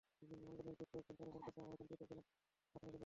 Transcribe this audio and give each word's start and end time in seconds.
বিভিন্ন 0.21 0.43
অঙ্গনের 0.49 0.75
বেশ 0.79 0.89
কয়েকজন 0.91 1.15
তারকার 1.19 1.41
কাছে 1.41 1.59
আমরা 1.61 1.75
জানতে 1.79 1.95
চেয়েছিলাম 1.99 2.25
আঠারোর 2.75 2.85
গল্প। 2.85 2.99